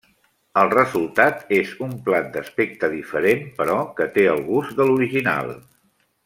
El 0.59 0.69
resultat 0.75 1.51
és 1.57 1.73
un 1.87 1.93
plat 2.07 2.31
d'aspecte 2.37 2.89
diferent 2.95 3.45
però 3.61 3.77
que 4.01 4.09
té 4.17 4.25
el 4.33 4.43
gust 4.49 4.75
de 4.81 4.89
l'original. 4.91 5.55